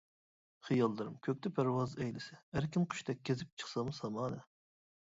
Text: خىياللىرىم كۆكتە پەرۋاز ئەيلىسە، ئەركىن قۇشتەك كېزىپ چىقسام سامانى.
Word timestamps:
خىياللىرىم 0.69 1.19
كۆكتە 1.27 1.51
پەرۋاز 1.59 1.95
ئەيلىسە، 1.99 2.41
ئەركىن 2.57 2.91
قۇشتەك 2.95 3.25
كېزىپ 3.31 3.55
چىقسام 3.65 3.95
سامانى. 4.01 4.47